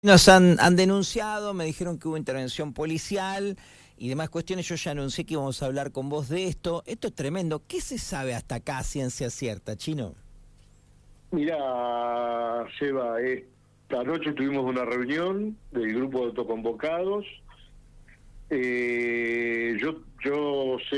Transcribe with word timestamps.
Nos 0.00 0.28
han, 0.28 0.56
denunciado, 0.76 1.54
me 1.54 1.64
dijeron 1.64 1.98
que 1.98 2.06
hubo 2.06 2.16
intervención 2.16 2.72
policial 2.72 3.56
y 3.96 4.08
demás 4.08 4.30
cuestiones. 4.30 4.68
Yo 4.68 4.76
ya 4.76 4.92
anuncié 4.92 5.26
que 5.26 5.34
íbamos 5.34 5.60
a 5.60 5.66
hablar 5.66 5.90
con 5.90 6.08
vos 6.08 6.28
de 6.28 6.46
esto. 6.46 6.84
Esto 6.86 7.08
es 7.08 7.14
tremendo. 7.16 7.62
¿Qué 7.66 7.80
se 7.80 7.98
sabe 7.98 8.32
hasta 8.32 8.54
acá, 8.56 8.80
ciencia 8.84 9.28
cierta, 9.28 9.76
Chino? 9.76 10.14
Mira, 11.32 11.56
Seba, 12.78 13.20
esta 13.20 14.04
noche 14.04 14.32
tuvimos 14.34 14.64
una 14.64 14.84
reunión 14.84 15.56
del 15.72 15.92
grupo 15.92 16.20
de 16.20 16.24
autoconvocados. 16.26 17.24
Eh, 18.50 19.57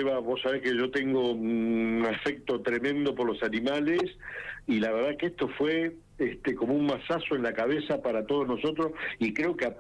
Vos 0.03 0.41
sabés 0.43 0.63
que 0.63 0.77
yo 0.77 0.91
tengo 0.91 1.33
un 1.33 2.07
afecto 2.09 2.61
tremendo 2.61 3.15
por 3.15 3.27
los 3.27 3.43
animales 3.43 4.01
y 4.67 4.81
la 4.81 4.93
verdad 4.93 5.17
que 5.17 5.27
esto 5.27 5.49
fue 5.49 5.97
este, 6.19 6.55
como 6.55 6.75
un 6.75 6.87
masazo 6.87 7.35
en 7.35 7.43
la 7.43 7.53
cabeza 7.53 8.03
para 8.03 8.27
todos 8.27 8.47
nosotros 8.47 8.93
y 9.19 9.33
creo 9.33 9.57
que 9.57 9.67
a 9.67 9.77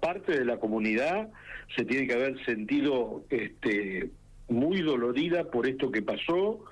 parte 0.00 0.38
de 0.38 0.44
la 0.44 0.58
comunidad 0.58 1.30
se 1.76 1.84
tiene 1.84 2.06
que 2.06 2.14
haber 2.14 2.44
sentido 2.44 3.24
este, 3.30 4.10
muy 4.48 4.82
dolorida 4.82 5.50
por 5.50 5.66
esto 5.66 5.90
que 5.90 6.02
pasó. 6.02 6.64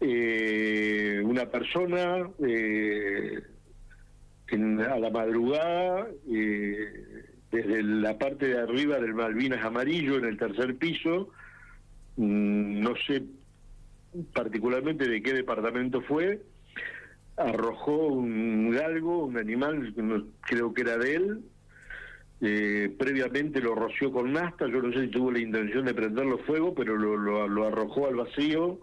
Eh, 0.00 1.20
una 1.24 1.46
persona 1.46 2.30
eh, 2.46 3.40
a 4.52 4.98
la 4.98 5.10
madrugada, 5.10 6.08
eh, 6.30 7.26
desde 7.52 7.82
la 7.82 8.18
parte 8.18 8.46
de 8.48 8.58
arriba 8.58 8.98
del 8.98 9.14
Malvinas 9.14 9.64
amarillo, 9.64 10.16
en 10.16 10.24
el 10.24 10.38
tercer 10.38 10.76
piso, 10.76 11.30
no 12.20 12.94
sé 12.96 13.22
particularmente 14.32 15.08
de 15.08 15.22
qué 15.22 15.32
departamento 15.32 16.02
fue, 16.02 16.42
arrojó 17.36 18.08
un 18.08 18.70
galgo, 18.70 19.24
un 19.26 19.38
animal, 19.38 19.94
creo 20.42 20.74
que 20.74 20.82
era 20.82 20.98
de 20.98 21.14
él, 21.14 21.40
eh, 22.42 22.94
previamente 22.98 23.60
lo 23.60 23.74
roció 23.74 24.12
con 24.12 24.32
nasta, 24.32 24.66
yo 24.66 24.82
no 24.82 24.92
sé 24.92 25.02
si 25.02 25.08
tuvo 25.08 25.30
la 25.30 25.38
intención 25.38 25.84
de 25.84 25.94
prenderlo 25.94 26.38
fuego, 26.38 26.74
pero 26.74 26.96
lo, 26.96 27.16
lo, 27.48 27.66
arrojó 27.66 28.08
al 28.08 28.16
vacío, 28.16 28.80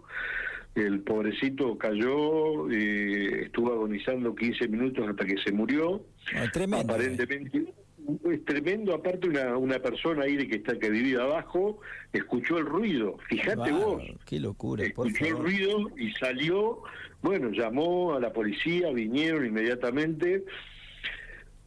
el 0.74 1.00
pobrecito 1.00 1.76
cayó, 1.76 2.70
eh, 2.70 3.42
estuvo 3.44 3.72
agonizando 3.72 4.34
15 4.34 4.68
minutos 4.68 5.08
hasta 5.08 5.24
que 5.24 5.36
se 5.38 5.52
murió, 5.52 6.02
ah, 6.34 6.46
tremendo, 6.52 6.92
aparentemente... 6.92 7.72
Es 8.30 8.44
tremendo, 8.46 8.94
aparte 8.94 9.28
una, 9.28 9.58
una 9.58 9.78
persona 9.80 10.24
ahí 10.24 10.36
de 10.36 10.48
que 10.48 10.56
está 10.56 10.78
que 10.78 10.88
vivía 10.88 11.20
abajo, 11.20 11.80
escuchó 12.12 12.56
el 12.56 12.64
ruido, 12.64 13.18
fíjate 13.28 13.70
vos. 13.70 14.02
Qué 14.24 14.40
locura, 14.40 14.84
Escuchó 14.84 15.26
el 15.26 15.36
ruido 15.36 15.90
y 15.96 16.12
salió, 16.12 16.82
bueno, 17.20 17.50
llamó 17.50 18.14
a 18.14 18.20
la 18.20 18.32
policía, 18.32 18.90
vinieron 18.92 19.44
inmediatamente. 19.44 20.44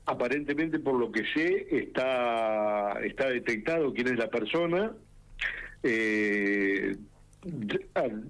Aparentemente, 0.05 0.79
por 0.79 0.95
lo 0.95 1.11
que 1.11 1.23
sé, 1.31 1.67
está, 1.69 2.93
está 3.03 3.29
detectado 3.29 3.93
quién 3.93 4.07
es 4.07 4.17
la 4.17 4.29
persona. 4.29 4.93
Eh, 5.83 6.95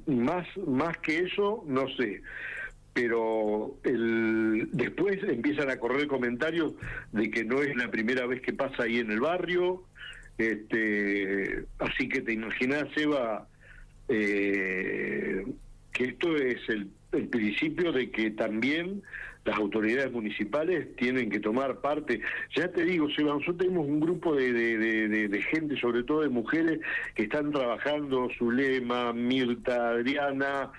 más, 0.08 0.46
más 0.68 0.98
que 0.98 1.20
eso, 1.20 1.64
no 1.66 1.88
sé 1.96 2.22
pero 2.94 3.78
el, 3.84 4.70
después 4.72 5.24
empiezan 5.24 5.70
a 5.70 5.78
correr 5.78 6.08
comentarios 6.08 6.74
de 7.12 7.32
que 7.32 7.44
no 7.44 7.62
es 7.62 7.76
la 7.76 7.90
primera 7.90 8.26
vez 8.26 8.42
que 8.42 8.54
pasa 8.54 8.84
ahí 8.84 9.00
en 9.00 9.12
el 9.12 9.22
barrio, 9.22 9.84
este, 10.38 11.66
así 11.80 12.10
que 12.10 12.22
te 12.22 12.34
imaginas, 12.34 12.86
Eva, 12.96 13.48
eh, 14.10 15.46
que 15.94 16.04
esto 16.04 16.36
es 16.36 16.58
el, 16.70 16.90
principio 17.30 17.92
de 17.92 18.10
que 18.10 18.32
también 18.32 19.04
las 19.44 19.58
autoridades 19.58 20.14
municipales 20.14 20.96
tienen 20.96 21.30
que 21.30 21.42
tomar 21.42 21.82
parte. 21.82 22.22
Ya 22.56 22.72
te 22.72 22.86
digo, 22.86 23.10
Seba, 23.10 23.34
nosotros 23.34 23.58
tenemos 23.58 23.86
un 23.86 24.00
grupo 24.00 24.34
de, 24.34 24.54
de, 24.54 25.42
gente, 25.42 25.78
sobre 25.78 26.04
todo 26.04 26.22
de 26.22 26.30
mujeres, 26.30 26.80
que 27.14 27.24
están 27.24 27.52
trabajando, 27.52 28.30
Zulema, 28.38 29.12
Mirta, 29.12 29.90
Adriana, 29.90 30.72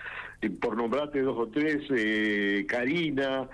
por 0.49 0.77
nombrarte 0.77 1.23
dos 1.23 1.37
o 1.39 1.49
tres, 1.49 1.83
eh, 1.91 2.65
Karina. 2.69 3.49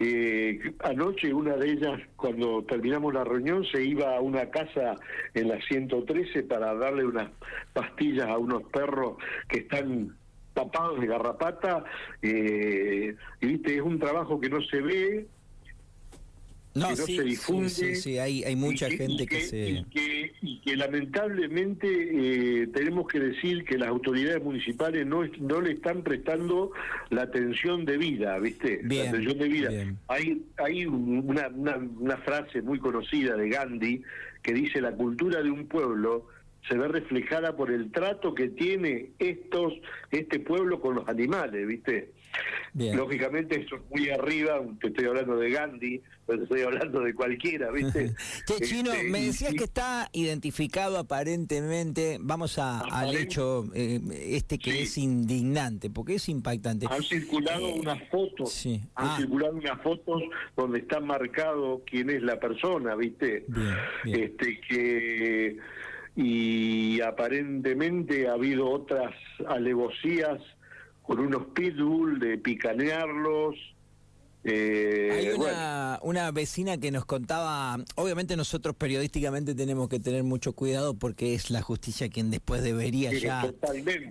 Eh, 0.00 0.74
anoche 0.84 1.32
una 1.34 1.56
de 1.56 1.72
ellas, 1.72 2.00
cuando 2.16 2.62
terminamos 2.62 3.12
la 3.12 3.24
reunión, 3.24 3.64
se 3.64 3.82
iba 3.82 4.16
a 4.16 4.20
una 4.20 4.48
casa 4.50 4.94
en 5.34 5.48
la 5.48 5.60
113 5.60 6.44
para 6.44 6.74
darle 6.74 7.04
unas 7.04 7.30
pastillas 7.72 8.28
a 8.28 8.38
unos 8.38 8.62
perros 8.64 9.16
que 9.48 9.58
están 9.58 10.16
tapados 10.54 11.00
de 11.00 11.06
garrapata. 11.06 11.84
y 12.22 13.46
viste, 13.46 13.76
es 13.76 13.82
un 13.82 13.98
trabajo 13.98 14.40
que 14.40 14.50
no 14.50 14.62
se 14.62 14.80
ve, 14.80 15.26
no, 16.74 16.94
sí, 16.96 17.16
se 17.16 17.22
difunde. 17.22 17.68
Sí, 17.70 17.96
sí, 17.96 18.18
hay, 18.18 18.44
hay 18.44 18.56
mucha 18.56 18.88
gente 18.90 19.26
que, 19.26 19.40
se... 19.40 19.84
Y 20.40 20.60
que, 20.60 20.76
lamentablemente 20.76 21.88
eh, 21.88 22.66
tenemos 22.68 23.08
que 23.08 23.18
decir 23.18 23.64
que 23.64 23.78
las 23.78 23.88
autoridades 23.88 24.42
municipales 24.42 25.06
no, 25.06 25.24
no 25.40 25.60
le 25.60 25.72
están 25.72 26.02
prestando 26.02 26.70
la 27.10 27.22
atención 27.22 27.84
debida, 27.84 28.38
¿viste? 28.38 28.80
la 28.84 29.08
atención 29.08 29.38
debida. 29.38 29.70
Hay, 30.06 30.42
hay 30.56 30.86
una, 30.86 31.48
una, 31.48 31.76
una 31.76 32.16
frase 32.18 32.62
muy 32.62 32.78
conocida 32.78 33.36
de 33.36 33.48
Gandhi 33.48 34.02
que 34.42 34.52
dice 34.52 34.80
la 34.80 34.92
cultura 34.92 35.42
de 35.42 35.50
un 35.50 35.66
pueblo 35.66 36.26
se 36.66 36.76
ve 36.76 36.88
reflejada 36.88 37.56
por 37.56 37.70
el 37.70 37.90
trato 37.90 38.34
que 38.34 38.48
tiene 38.48 39.10
estos 39.18 39.74
este 40.10 40.40
pueblo 40.40 40.80
con 40.80 40.96
los 40.96 41.08
animales, 41.08 41.66
¿viste? 41.66 42.12
Lógicamente 42.74 43.60
eso 43.60 43.76
es 43.76 43.82
muy 43.90 44.10
arriba, 44.10 44.60
te 44.80 44.88
estoy 44.88 45.06
hablando 45.06 45.36
de 45.36 45.50
Gandhi, 45.50 46.02
pero 46.26 46.42
estoy 46.42 46.60
hablando 46.60 47.00
de 47.00 47.14
cualquiera, 47.14 47.72
¿viste? 47.72 48.14
che, 48.46 48.60
Chino, 48.60 48.92
este, 48.92 49.08
me 49.08 49.22
decías 49.22 49.54
que 49.54 49.64
está 49.64 50.08
identificado 50.12 50.98
aparentemente, 50.98 52.18
vamos 52.20 52.58
a, 52.58 52.80
al 52.80 53.16
hecho 53.16 53.64
eh, 53.74 54.00
este 54.28 54.58
que 54.58 54.82
es 54.82 54.98
indignante, 54.98 55.90
porque 55.90 56.16
es 56.16 56.28
impactante. 56.28 56.86
Han 56.88 57.02
circulado 57.02 57.66
eh, 57.68 57.80
unas 57.80 58.08
fotos, 58.10 58.66
han 58.66 58.82
ah. 58.94 59.16
circulado 59.16 59.54
unas 59.54 59.82
fotos 59.82 60.22
donde 60.56 60.80
está 60.80 61.00
marcado 61.00 61.82
quién 61.86 62.10
es 62.10 62.22
la 62.22 62.38
persona, 62.38 62.94
¿viste? 62.94 63.46
Este 64.04 64.60
que 64.60 65.56
y 66.16 67.00
aparentemente 67.00 68.28
ha 68.28 68.32
habido 68.32 68.70
otras 68.70 69.14
alevosías 69.46 70.40
con 71.02 71.20
unos 71.20 71.46
pitbull 71.54 72.18
de 72.18 72.36
picanearlos. 72.38 73.54
Eh, 74.44 75.10
Hay 75.12 75.28
una, 75.30 75.98
una 76.02 76.30
vecina 76.30 76.78
que 76.78 76.90
nos 76.90 77.04
contaba, 77.04 77.76
obviamente 77.96 78.36
nosotros 78.36 78.76
periodísticamente 78.76 79.54
tenemos 79.54 79.88
que 79.88 80.00
tener 80.00 80.22
mucho 80.22 80.52
cuidado 80.52 80.94
porque 80.94 81.34
es 81.34 81.50
la 81.50 81.60
justicia 81.60 82.08
quien 82.08 82.30
después 82.30 82.62
debería 82.62 83.12
ya... 83.12 83.52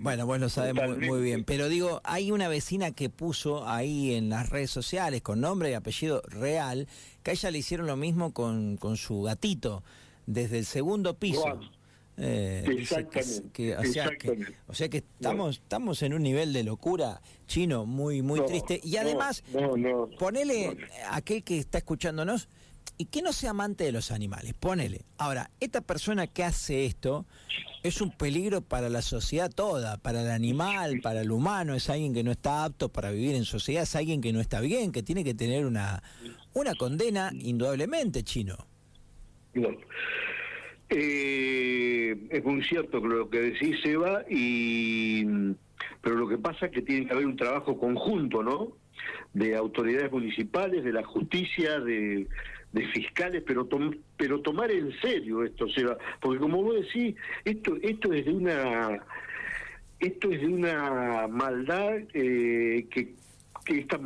Bueno, 0.01 0.25
vos 0.25 0.39
lo 0.39 0.49
sabemos 0.49 0.97
muy, 0.97 1.21
bien, 1.21 1.43
pero 1.43 1.69
digo, 1.69 2.01
hay 2.03 2.31
una 2.31 2.49
vecina 2.49 2.91
que 2.91 3.09
puso 3.09 3.67
ahí 3.67 4.15
en 4.15 4.29
las 4.29 4.49
redes 4.49 4.69
sociales 4.69 5.21
con 5.21 5.39
nombre 5.39 5.71
y 5.71 5.73
apellido 5.73 6.21
real, 6.27 6.87
que 7.23 7.31
a 7.31 7.33
ella 7.33 7.51
le 7.51 7.59
hicieron 7.59 7.87
lo 7.87 7.95
mismo 7.95 8.33
con, 8.33 8.77
con 8.77 8.97
su 8.97 9.21
gatito 9.21 9.83
desde 10.25 10.59
el 10.59 10.65
segundo 10.65 11.13
piso. 11.15 11.59
Eh, 12.19 12.65
exactamente, 12.79 13.77
o, 13.77 14.73
sea 14.73 14.89
que, 14.89 14.97
estamos, 14.97 15.57
estamos 15.57 16.01
en 16.01 16.15
un 16.15 16.23
nivel 16.23 16.51
de 16.51 16.63
locura 16.63 17.21
chino 17.45 17.85
muy, 17.85 18.23
muy 18.23 18.43
triste. 18.45 18.81
Y 18.83 18.97
además, 18.97 19.43
ponele 20.17 20.77
a 21.05 21.17
aquel 21.17 21.43
que 21.43 21.59
está 21.59 21.77
escuchándonos 21.77 22.49
y 22.97 23.05
que 23.05 23.21
no 23.21 23.31
sea 23.33 23.51
amante 23.51 23.83
de 23.83 23.91
los 23.91 24.11
animales, 24.11 24.55
ponele. 24.55 25.05
Ahora, 25.17 25.51
esta 25.59 25.81
persona 25.81 26.25
que 26.25 26.43
hace 26.43 26.85
esto 26.85 27.27
es 27.83 28.01
un 28.01 28.11
peligro 28.11 28.61
para 28.61 28.89
la 28.89 29.03
sociedad 29.03 29.51
toda, 29.51 29.97
para 29.97 30.21
el 30.21 30.31
animal, 30.31 31.01
para 31.01 31.21
el 31.21 31.31
humano, 31.31 31.75
es 31.75 31.89
alguien 31.89 32.13
que 32.15 32.23
no 32.23 32.31
está 32.31 32.63
apto 32.63 32.89
para 32.89 33.11
vivir 33.11 33.35
en 33.35 33.45
sociedad, 33.45 33.83
es 33.83 33.95
alguien 33.95 34.21
que 34.21 34.33
no 34.33 34.41
está 34.41 34.59
bien, 34.59 34.91
que 34.91 35.03
tiene 35.03 35.23
que 35.23 35.35
tener 35.35 35.67
una, 35.67 36.01
una 36.53 36.73
condena 36.73 37.29
indudablemente, 37.33 38.23
chino. 38.23 38.57
Eh, 40.89 42.15
es 42.29 42.43
muy 42.45 42.63
cierto 42.63 42.99
lo 42.99 43.29
que 43.29 43.41
decís, 43.41 43.77
Eva, 43.83 44.23
y, 44.29 45.25
pero 46.01 46.15
lo 46.15 46.27
que 46.27 46.37
pasa 46.37 46.67
es 46.67 46.71
que 46.71 46.81
tiene 46.81 47.05
que 47.05 47.13
haber 47.13 47.25
un 47.25 47.35
trabajo 47.35 47.77
conjunto, 47.77 48.41
¿no? 48.41 48.73
De 49.33 49.55
autoridades 49.55 50.11
municipales, 50.11 50.83
de 50.83 50.93
la 50.93 51.03
justicia, 51.03 51.79
de, 51.79 52.27
fiscales, 52.93 53.41
pero 53.45 53.67
pero 54.17 54.39
tomar 54.41 54.69
en 54.69 54.91
serio 55.01 55.43
esto, 55.43 55.67
Seba, 55.67 55.97
porque 56.21 56.39
como 56.39 56.61
vos 56.61 56.75
decís, 56.75 57.15
esto 57.43 57.75
esto 57.81 58.13
es 58.13 58.25
de 58.25 58.31
una 58.31 59.03
esto 59.99 60.31
es 60.31 60.41
de 60.41 60.47
una 60.47 61.27
maldad 61.27 61.97
eh, 62.13 62.85
que 62.91 63.15
que 63.65 63.79
esta, 63.79 63.99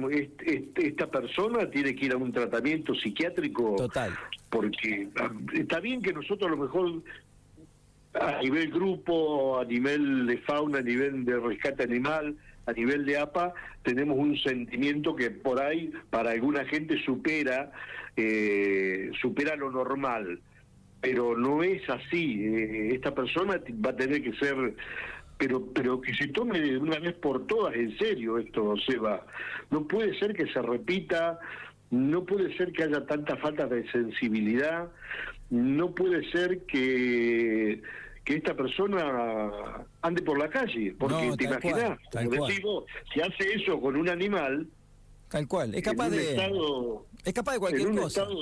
esta 0.82 1.12
persona 1.12 1.70
tiene 1.70 1.96
que 1.96 2.06
ir 2.06 2.14
a 2.14 2.18
un 2.18 2.32
tratamiento 2.32 2.96
psiquiátrico. 2.96 3.76
Total. 3.76 4.12
Porque 4.52 5.08
ah, 5.20 5.32
está 5.54 5.80
bien 5.80 6.04
que 6.04 6.14
nosotros 6.14 6.48
a 6.48 6.56
lo 6.56 6.62
mejor 6.62 7.02
a 8.14 8.42
nivel 8.42 8.70
grupo, 8.72 9.60
a 9.60 9.66
nivel 9.66 10.28
de 10.28 10.38
fauna, 10.40 10.80
a 10.80 10.84
nivel 10.84 11.26
de 11.26 11.40
rescate 11.40 11.84
animal, 11.84 12.38
a 12.66 12.74
nivel 12.74 13.06
de 13.06 13.18
APA, 13.18 13.54
tenemos 13.84 14.18
un 14.18 14.38
sentimiento 14.38 15.16
que 15.16 15.32
por 15.32 15.60
ahí 15.60 15.92
para 16.10 16.32
alguna 16.32 16.66
gente 16.66 17.02
supera 17.04 17.72
eh, 18.18 19.10
supera 19.22 19.56
lo 19.56 19.72
normal, 19.72 20.40
pero 21.00 21.38
no 21.38 21.64
es 21.64 21.90
así. 21.90 22.44
Eh, 22.46 22.90
esta 22.94 23.16
persona 23.16 23.60
va 23.84 23.90
a 23.92 23.96
tener 23.96 24.22
que 24.22 24.34
ser 24.34 24.76
pero 25.38 25.66
pero 25.74 26.00
que 26.00 26.14
se 26.14 26.28
tome 26.28 26.60
de 26.60 26.78
una 26.78 27.00
vez 27.00 27.14
por 27.16 27.48
todas 27.48 27.74
en 27.76 27.98
serio 27.98 28.38
esto, 28.38 28.76
Seba. 28.86 29.26
No 29.72 29.88
puede 29.88 30.18
ser 30.20 30.34
que 30.34 30.46
se 30.48 30.62
repita, 30.62 31.40
no 31.92 32.26
puede 32.26 32.56
ser 32.58 32.72
que 32.72 32.84
haya 32.84 33.06
tanta 33.06 33.36
falta 33.38 33.68
de 33.68 33.90
sensibilidad, 33.92 34.90
no 35.50 35.94
puede 35.94 36.30
ser 36.32 36.66
que 36.66 37.82
que 38.24 38.36
esta 38.36 38.56
persona 38.56 39.84
ande 40.02 40.22
por 40.22 40.38
la 40.38 40.48
calle, 40.48 40.96
porque 40.98 41.32
te 41.38 41.46
imaginas, 41.46 41.98
si 43.12 43.20
hace 43.20 43.54
eso 43.56 43.82
con 43.82 43.96
un 43.96 44.10
animal, 44.10 44.68
tal 45.28 45.48
cual, 45.48 45.74
es 45.74 45.82
capaz 45.82 46.10
de 46.10 46.36
es 47.26 47.34
capaz 47.34 47.54
de 47.54 47.60
cualquier 47.60 47.88
en 47.88 47.94
un 47.94 47.98
cosa. 47.98 48.22
Estado 48.22 48.40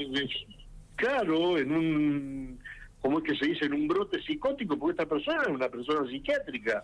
claro, 0.98 1.58
en 1.58 1.72
un 1.72 2.60
como 3.02 3.20
es 3.20 3.24
que 3.24 3.36
se 3.36 3.46
dice, 3.46 3.66
en 3.66 3.74
un 3.74 3.88
brote 3.88 4.22
psicótico, 4.22 4.78
porque 4.78 4.92
esta 4.92 5.06
persona 5.06 5.44
es 5.44 5.50
una 5.50 5.70
persona 5.70 6.10
psiquiátrica, 6.10 6.84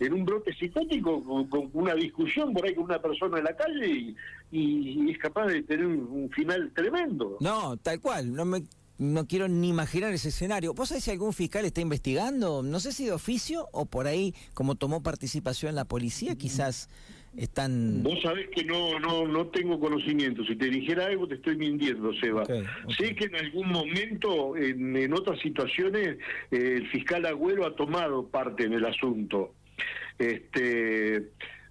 en 0.00 0.12
un 0.12 0.24
brote 0.24 0.52
psicótico 0.54 1.22
con, 1.48 1.70
una 1.72 1.94
discusión 1.94 2.52
por 2.52 2.66
ahí 2.66 2.74
con 2.74 2.84
una 2.84 3.00
persona 3.00 3.38
en 3.38 3.44
la 3.44 3.56
calle 3.56 4.14
y, 4.50 5.10
es 5.10 5.18
capaz 5.18 5.46
de 5.46 5.62
tener 5.62 5.86
un, 5.86 6.30
final 6.30 6.70
tremendo. 6.74 7.38
No, 7.40 7.76
tal 7.78 8.00
cual, 8.00 8.34
no 8.34 8.44
me 8.44 8.62
no 8.98 9.26
quiero 9.26 9.48
ni 9.48 9.68
imaginar 9.68 10.12
ese 10.12 10.28
escenario. 10.28 10.74
¿Vos 10.74 10.90
sabés 10.90 11.04
si 11.04 11.10
algún 11.10 11.32
fiscal 11.32 11.64
está 11.64 11.80
investigando? 11.80 12.62
No 12.62 12.80
sé 12.80 12.92
si 12.92 13.06
de 13.06 13.12
oficio 13.12 13.68
o 13.72 13.86
por 13.86 14.06
ahí, 14.06 14.34
como 14.54 14.76
tomó 14.76 15.02
participación 15.02 15.74
la 15.74 15.84
policía, 15.84 16.36
quizás 16.36 16.88
están... 17.36 18.02
Vos 18.04 18.20
sabés 18.22 18.48
que 18.50 18.64
no, 18.64 19.00
no, 19.00 19.26
no 19.26 19.48
tengo 19.48 19.80
conocimiento. 19.80 20.44
Si 20.44 20.54
te 20.54 20.66
dijera 20.66 21.06
algo, 21.06 21.26
te 21.26 21.34
estoy 21.34 21.56
mintiendo, 21.56 22.12
Seba. 22.14 22.44
Sé 22.96 23.14
que 23.16 23.24
en 23.24 23.36
algún 23.36 23.68
momento, 23.70 24.56
en, 24.56 24.96
en 24.96 25.12
otras 25.12 25.40
situaciones, 25.40 26.18
eh, 26.50 26.76
el 26.76 26.88
fiscal 26.90 27.26
Agüero 27.26 27.66
ha 27.66 27.74
tomado 27.74 28.28
parte 28.28 28.64
en 28.64 28.74
el 28.74 28.84
asunto. 28.84 29.54
Este, 30.16 31.30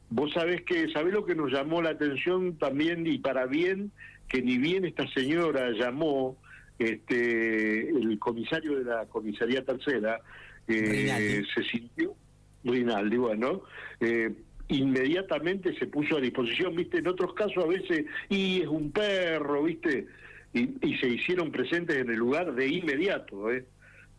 vos 0.09 0.33
sabés 0.33 0.63
que, 0.63 0.89
¿sabés 0.91 1.13
lo 1.13 1.25
que 1.25 1.35
nos 1.35 1.49
llamó 1.49 1.81
la 1.81 1.91
atención 1.91 2.57
también 2.57 3.07
y 3.07 3.19
para 3.19 3.45
bien? 3.45 3.93
Que 4.27 4.41
ni 4.41 4.57
bien 4.57 4.83
esta 4.83 5.07
señora 5.13 5.71
llamó, 5.71 6.37
este, 6.79 7.89
el 7.89 8.17
comisario 8.19 8.77
de 8.79 8.85
la 8.85 9.05
comisaría 9.05 9.63
tercera, 9.63 10.19
eh, 10.67 11.43
se 11.53 11.63
sintió, 11.63 12.15
Rinaldi, 12.63 13.17
bueno, 13.17 13.63
eh, 13.99 14.31
inmediatamente 14.69 15.77
se 15.77 15.87
puso 15.87 16.17
a 16.17 16.21
disposición, 16.21 16.75
viste, 16.75 16.99
en 16.99 17.07
otros 17.07 17.33
casos 17.33 17.63
a 17.63 17.67
veces, 17.67 18.05
y 18.29 18.61
es 18.61 18.67
un 18.67 18.91
perro, 18.91 19.63
viste, 19.63 20.07
y, 20.53 20.95
se 20.97 21.09
hicieron 21.09 21.51
presentes 21.51 21.97
en 21.97 22.09
el 22.09 22.17
lugar 22.17 22.53
de 22.53 22.67
inmediato, 22.67 23.51
¿eh? 23.51 23.65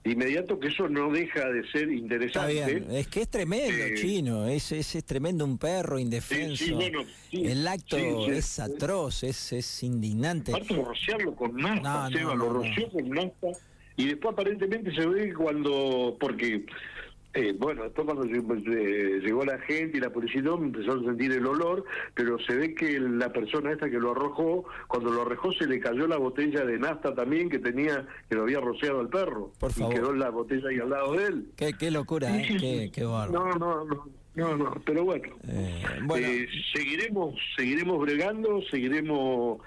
De 0.05 0.11
inmediato 0.11 0.61
que 0.61 0.69
eso 0.69 0.87
no 0.87 1.11
deja 1.11 1.49
de 1.49 1.67
ser 1.71 1.91
interesante. 1.91 2.85
Es 2.91 3.09
que 3.09 3.23
es 3.23 3.29
tremendo, 3.29 3.85
eh, 3.85 3.95
chino, 3.95 4.47
es, 4.47 4.71
es, 4.71 5.03
tremendo 5.05 5.47
un 5.47 5.57
perro 5.57 5.99
indefenso. 5.99 6.79
el 7.33 7.67
acto 7.67 7.97
es 8.31 8.59
atroz, 8.59 9.23
es, 9.23 9.55
es 9.55 9.83
indignante. 9.83 10.53
Aparte 10.53 10.75
rociarlo 10.75 11.35
con 11.35 11.57
nafta, 11.57 12.11
lo 12.11 12.53
roció 12.53 12.91
con 12.91 13.09
nafta, 13.09 13.49
y 13.97 14.09
después 14.09 14.35
aparentemente 14.35 14.95
se 14.95 15.07
ve 15.07 15.33
cuando, 15.33 16.17
porque 16.21 16.67
eh, 17.35 17.53
bueno, 17.59 17.83
después 17.83 18.07
cuando 18.07 18.25
eh, 18.25 19.21
llegó 19.21 19.45
la 19.45 19.59
gente 19.59 19.99
y 19.99 20.01
la 20.01 20.11
policía 20.11 20.41
empezaron 20.41 21.03
a 21.03 21.09
sentir 21.09 21.33
el 21.33 21.45
olor, 21.45 21.85
pero 22.15 22.39
se 22.39 22.55
ve 22.55 22.75
que 22.75 23.01
la 23.01 23.33
persona 23.33 23.73
esta 23.73 23.91
que 23.91 23.99
lo 23.99 24.13
arrojó, 24.13 24.65
cuando 24.87 25.11
lo 25.11 25.23
arrojó 25.23 25.53
se 25.53 25.67
le 25.67 25.81
cayó 25.81 26.07
la 26.07 26.17
botella 26.17 26.65
de 26.65 26.79
nafta 26.79 27.13
también 27.13 27.51
que 27.51 27.59
tenía, 27.59 28.07
que 28.29 28.37
lo 28.37 28.43
había 28.43 28.61
rociado 28.61 29.01
al 29.01 29.09
perro. 29.09 29.53
Por 29.59 29.73
favor. 29.73 29.93
Y 29.93 29.97
quedó 29.97 30.13
la 30.13 30.31
botella 30.31 30.69
ahí 30.69 30.79
al 30.79 30.91
lado 30.91 31.13
de 31.15 31.27
él. 31.27 31.49
Qué, 31.57 31.73
qué 31.73 31.91
locura, 31.91 32.39
¿eh? 32.39 32.57
qué, 32.61 32.91
qué 32.93 33.03
No, 33.03 33.27
no, 33.29 33.85
no. 33.85 34.09
No, 34.37 34.57
no, 34.57 34.83
pero 34.85 35.05
bueno, 35.05 35.29
bueno. 36.07 36.27
seguiremos, 36.75 37.37
seguiremos 37.57 38.01
bregando, 38.01 38.63
seguiremos 38.69 39.61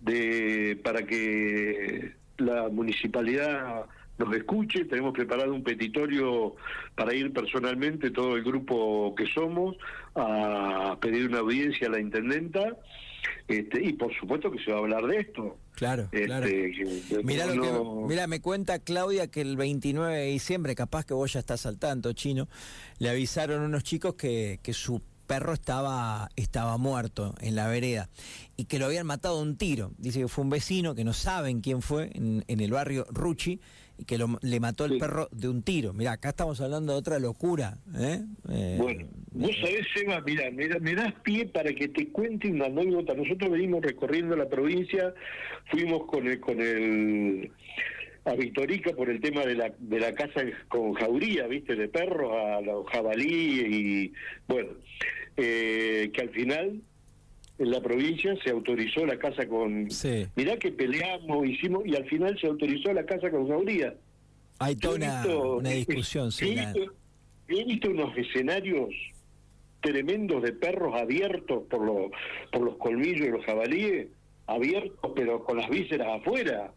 de 0.00 0.80
para 0.82 1.06
que 1.06 2.14
la 2.38 2.68
municipalidad 2.68 3.86
nos 4.18 4.34
escuche. 4.34 4.84
Tenemos 4.84 5.14
preparado 5.14 5.54
un 5.54 5.62
petitorio 5.62 6.56
para 6.94 7.14
ir 7.14 7.32
personalmente, 7.32 8.10
todo 8.10 8.36
el 8.36 8.42
grupo 8.42 9.14
que 9.16 9.26
somos, 9.26 9.76
a 10.14 10.96
pedir 11.00 11.28
una 11.28 11.38
audiencia 11.38 11.88
a 11.88 11.90
la 11.90 12.00
intendenta. 12.00 12.76
Este, 13.46 13.82
y 13.82 13.94
por 13.94 14.14
supuesto 14.14 14.50
que 14.50 14.62
se 14.62 14.70
va 14.70 14.78
a 14.78 14.80
hablar 14.80 15.06
de 15.06 15.20
esto. 15.20 15.58
Claro, 15.74 16.04
este, 16.12 16.26
claro. 16.26 16.46
lo 16.46 16.52
que, 16.52 18.04
mira, 18.06 18.26
me 18.26 18.40
cuenta 18.40 18.78
Claudia 18.78 19.28
que 19.28 19.40
el 19.40 19.56
29 19.56 20.16
de 20.16 20.26
diciembre, 20.26 20.74
capaz 20.74 21.04
que 21.04 21.14
vos 21.14 21.32
ya 21.32 21.40
estás 21.40 21.64
al 21.66 21.78
tanto, 21.78 22.12
chino, 22.12 22.48
le 22.98 23.08
avisaron 23.10 23.62
unos 23.62 23.84
chicos 23.84 24.14
que, 24.14 24.60
que 24.62 24.72
su 24.72 25.02
perro 25.26 25.52
estaba, 25.52 26.30
estaba 26.36 26.78
muerto 26.78 27.34
en 27.40 27.54
la 27.54 27.68
vereda 27.68 28.08
y 28.56 28.64
que 28.64 28.78
lo 28.78 28.86
habían 28.86 29.06
matado 29.06 29.36
de 29.36 29.42
un 29.42 29.56
tiro. 29.56 29.92
Dice 29.98 30.20
que 30.20 30.28
fue 30.28 30.42
un 30.42 30.50
vecino 30.50 30.94
que 30.94 31.04
no 31.04 31.12
saben 31.12 31.60
quién 31.60 31.80
fue 31.82 32.10
en, 32.14 32.44
en 32.48 32.60
el 32.60 32.72
barrio 32.72 33.06
Ruchi 33.10 33.60
y 33.98 34.04
que 34.04 34.16
le 34.16 34.60
mató 34.60 34.84
el 34.84 34.98
perro 34.98 35.28
de 35.32 35.48
un 35.48 35.62
tiro. 35.62 35.92
Mira, 35.92 36.12
acá 36.12 36.30
estamos 36.30 36.60
hablando 36.60 36.92
de 36.92 36.98
otra 36.98 37.18
locura. 37.18 37.78
¿eh? 37.98 38.20
Eh, 38.48 38.76
bueno, 38.78 39.08
vos 39.32 39.50
sabés, 39.60 39.86
Eva, 39.96 40.22
mira, 40.24 40.50
me, 40.80 40.94
das 40.94 41.12
pie 41.22 41.46
para 41.46 41.72
que 41.72 41.88
te 41.88 42.08
cuente 42.08 42.48
una 42.48 42.66
anécdota. 42.66 43.14
Nosotros 43.14 43.50
venimos 43.50 43.82
recorriendo 43.82 44.36
la 44.36 44.48
provincia, 44.48 45.12
fuimos 45.70 46.06
con 46.06 46.28
el, 46.28 46.38
con 46.38 46.60
el 46.60 47.50
a 48.24 48.34
Victorica 48.34 48.92
por 48.92 49.10
el 49.10 49.20
tema 49.20 49.44
de 49.44 49.54
la, 49.54 49.72
de 49.78 50.00
la 50.00 50.14
casa 50.14 50.42
con 50.68 50.92
jauría, 50.94 51.46
viste, 51.46 51.74
de 51.74 51.88
perros, 51.88 52.30
a 52.32 52.60
los 52.60 52.86
jabalí 52.86 53.24
y 53.26 54.12
bueno, 54.46 54.70
eh, 55.36 56.10
que 56.12 56.20
al 56.20 56.30
final 56.30 56.82
en 57.58 57.70
la 57.70 57.80
provincia 57.80 58.36
se 58.42 58.50
autorizó 58.50 59.04
la 59.04 59.18
casa 59.18 59.46
con... 59.46 59.88
Mirá 60.36 60.56
que 60.58 60.70
peleamos, 60.70 61.46
hicimos, 61.46 61.84
y 61.84 61.96
al 61.96 62.04
final 62.06 62.38
se 62.40 62.46
autorizó 62.46 62.92
la 62.92 63.04
casa 63.04 63.30
con 63.30 63.48
sauría. 63.48 63.94
Hay 64.60 64.76
toda 64.76 65.58
una, 65.58 65.70
discusión, 65.70 66.32
sí. 66.32 66.56
He 67.48 67.64
visto, 67.64 67.90
unos 67.90 68.16
escenarios 68.16 68.90
tremendos 69.80 70.42
de 70.42 70.52
perros 70.52 70.94
abiertos 71.00 71.64
por 71.70 71.84
los, 71.84 72.10
por 72.52 72.62
los 72.62 72.76
colmillos 72.76 73.26
de 73.26 73.30
los 73.30 73.44
jabalíes, 73.44 74.08
abiertos 74.46 75.12
pero 75.14 75.44
con 75.44 75.58
las 75.58 75.68
vísceras 75.70 76.20
afuera. 76.20 76.72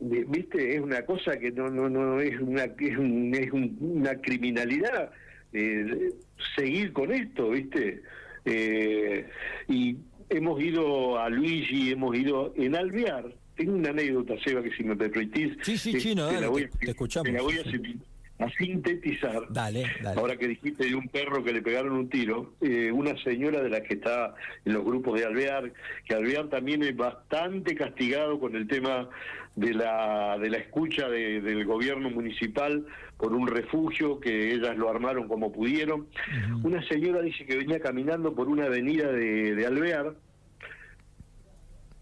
¿Viste? 0.00 0.76
Es 0.76 0.80
una 0.80 1.04
cosa 1.04 1.36
que 1.38 1.50
no 1.50 1.68
no 1.70 1.88
no 1.88 2.20
es 2.20 2.38
una 2.38 2.64
es, 2.64 2.76
es 2.78 3.52
una 3.52 4.14
criminalidad 4.20 5.10
eh, 5.52 6.12
seguir 6.54 6.92
con 6.92 7.10
esto, 7.10 7.50
¿viste? 7.50 8.02
Eh, 8.44 9.28
y 9.68 9.96
hemos 10.28 10.60
ido 10.60 11.18
a 11.18 11.28
Luigi, 11.28 11.90
hemos 11.90 12.16
ido 12.16 12.52
en 12.56 12.76
Alvear. 12.76 13.26
Tengo 13.56 13.72
una 13.72 13.90
anécdota, 13.90 14.34
Seba, 14.44 14.62
que 14.62 14.70
si 14.70 14.84
me 14.84 14.96
permitís. 14.96 15.56
Sí, 15.62 15.76
sí, 15.76 15.98
chino, 15.98 16.28
te, 16.28 16.90
escuchamos. 16.90 17.32
la 17.32 17.42
voy 17.42 17.58
a, 17.58 18.48
sintetizar. 18.56 19.42
Dale, 19.50 19.84
dale. 20.00 20.20
Ahora 20.20 20.36
que 20.36 20.46
dijiste 20.46 20.84
de 20.84 20.94
un 20.94 21.08
perro 21.08 21.42
que 21.42 21.52
le 21.52 21.60
pegaron 21.60 21.92
un 21.92 22.08
tiro, 22.08 22.54
eh, 22.60 22.92
una 22.92 23.20
señora 23.24 23.60
de 23.60 23.68
la 23.68 23.82
que 23.82 23.94
está 23.94 24.34
en 24.64 24.74
los 24.74 24.84
grupos 24.84 25.18
de 25.18 25.26
Alvear, 25.26 25.72
que 26.04 26.14
Alvear 26.14 26.48
también 26.48 26.84
es 26.84 26.96
bastante 26.96 27.74
castigado 27.74 28.38
con 28.38 28.54
el 28.54 28.68
tema 28.68 29.08
de 29.56 29.74
la, 29.74 30.38
de 30.38 30.50
la 30.50 30.58
escucha 30.58 31.08
del 31.08 31.64
gobierno 31.64 32.10
municipal 32.10 32.86
por 33.18 33.32
un 33.34 33.48
refugio 33.48 34.20
que 34.20 34.52
ellas 34.54 34.76
lo 34.76 34.88
armaron 34.88 35.28
como 35.28 35.52
pudieron. 35.52 36.06
Una 36.62 36.86
señora 36.86 37.20
dice 37.20 37.44
que 37.44 37.56
venía 37.56 37.80
caminando 37.80 38.34
por 38.34 38.48
una 38.48 38.66
avenida 38.66 39.10
de, 39.10 39.66
Alvear 39.66 40.14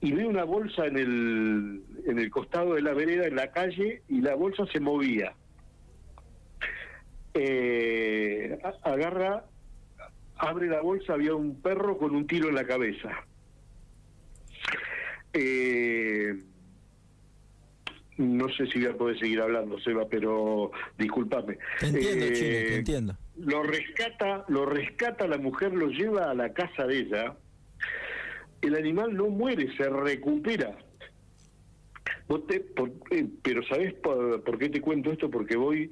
y 0.02 0.12
ve 0.12 0.26
una 0.26 0.44
bolsa 0.44 0.86
en 0.86 0.98
el, 0.98 1.82
en 2.06 2.18
el 2.18 2.30
costado 2.30 2.74
de 2.74 2.82
la 2.82 2.92
vereda, 2.92 3.26
en 3.26 3.34
la 3.34 3.50
calle, 3.50 4.02
y 4.08 4.20
la 4.20 4.34
bolsa 4.34 4.66
se 4.70 4.78
movía. 4.78 5.32
Eh, 7.32 8.58
agarra, 8.82 9.44
abre 10.36 10.68
la 10.68 10.82
bolsa, 10.82 11.14
había 11.14 11.34
un 11.34 11.60
perro 11.60 11.96
con 11.96 12.14
un 12.14 12.26
tiro 12.26 12.50
en 12.50 12.54
la 12.54 12.66
cabeza. 12.66 13.10
Eh, 15.32 16.15
no 18.18 18.48
sé 18.48 18.66
si 18.66 18.80
voy 18.80 18.88
a 18.88 18.96
poder 18.96 19.18
seguir 19.18 19.40
hablando, 19.40 19.78
Seba, 19.80 20.06
pero 20.08 20.70
discúlpame. 20.98 21.58
Te 21.80 21.86
entiendo, 21.88 22.26
te 22.26 22.74
eh, 22.74 22.76
entiendo. 22.76 23.16
Lo 23.36 23.62
rescata, 23.62 24.44
lo 24.48 24.66
rescata 24.66 25.26
la 25.26 25.38
mujer, 25.38 25.74
lo 25.74 25.88
lleva 25.88 26.30
a 26.30 26.34
la 26.34 26.52
casa 26.52 26.86
de 26.86 26.98
ella. 26.98 27.36
El 28.62 28.74
animal 28.74 29.14
no 29.14 29.28
muere, 29.28 29.74
se 29.76 29.88
recupera. 29.88 30.76
Eh, 33.10 33.26
pero 33.42 33.62
¿sabes 33.66 33.94
por, 33.94 34.58
qué 34.58 34.68
te 34.68 34.80
cuento 34.80 35.12
esto? 35.12 35.30
Porque 35.30 35.56
voy 35.56 35.90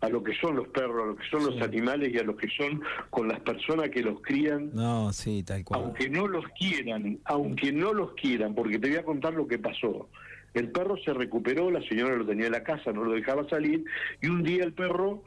a 0.00 0.08
lo 0.08 0.22
que 0.22 0.34
son 0.34 0.56
los 0.56 0.68
perros, 0.68 1.02
a 1.02 1.06
lo 1.06 1.16
que 1.16 1.28
son 1.28 1.44
los 1.46 1.62
animales 1.62 2.12
y 2.12 2.18
a 2.18 2.22
lo 2.22 2.36
que 2.36 2.48
son 2.48 2.82
con 3.10 3.28
las 3.28 3.40
personas 3.40 3.88
que 3.90 4.02
los 4.02 4.20
crían. 4.20 4.70
No, 4.74 5.12
sí, 5.12 5.42
tal 5.42 5.64
cual. 5.64 5.80
Aunque 5.80 6.08
no 6.08 6.26
los 6.28 6.44
quieran, 6.58 7.18
aunque 7.24 7.72
no 7.72 7.92
los 7.92 8.12
quieran, 8.14 8.54
porque 8.54 8.78
te 8.78 8.88
voy 8.88 8.98
a 8.98 9.04
contar 9.04 9.34
lo 9.34 9.46
que 9.46 9.58
pasó. 9.58 10.08
El 10.54 10.70
perro 10.70 10.96
se 11.04 11.14
recuperó, 11.14 11.70
la 11.70 11.82
señora 11.82 12.16
lo 12.16 12.26
tenía 12.26 12.46
en 12.46 12.52
la 12.52 12.62
casa, 12.62 12.92
no 12.92 13.04
lo 13.04 13.12
dejaba 13.12 13.48
salir, 13.48 13.84
y 14.20 14.26
un 14.28 14.42
día 14.42 14.64
el 14.64 14.72
perro 14.72 15.22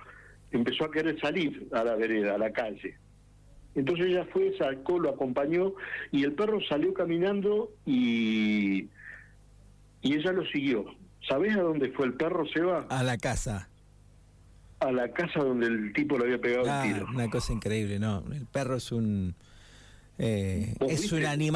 empezó 0.51 0.85
a 0.85 0.91
querer 0.91 1.19
salir 1.19 1.67
a 1.71 1.83
la 1.83 1.95
vereda, 1.95 2.35
a 2.35 2.37
la 2.37 2.51
calle. 2.51 2.97
Entonces 3.73 4.07
ella 4.07 4.25
fue, 4.31 4.55
sacó, 4.57 4.99
lo 4.99 5.09
acompañó, 5.09 5.73
y 6.11 6.23
el 6.23 6.33
perro 6.33 6.59
salió 6.69 6.93
caminando 6.93 7.71
y, 7.85 8.87
y 10.01 10.13
ella 10.13 10.31
lo 10.31 10.45
siguió. 10.45 10.85
¿Sabés 11.27 11.55
a 11.55 11.61
dónde 11.61 11.91
fue 11.91 12.05
el 12.05 12.13
perro, 12.13 12.45
Seba? 12.47 12.85
A 12.89 13.03
la 13.03 13.17
casa. 13.17 13.67
A 14.79 14.91
la 14.91 15.11
casa 15.11 15.39
donde 15.39 15.67
el 15.67 15.93
tipo 15.93 16.17
le 16.17 16.25
había 16.25 16.37
pegado 16.39 16.63
el 16.63 16.69
ah, 16.69 16.83
tiro. 16.83 17.07
Una 17.09 17.29
cosa 17.29 17.51
increíble, 17.51 17.99
¿no? 17.99 18.23
El 18.31 18.45
perro 18.45 18.75
es 18.75 18.91
un... 18.91 19.35
Eh, 20.17 20.75
es 20.87 21.11
un 21.11 21.25
animal 21.25 21.51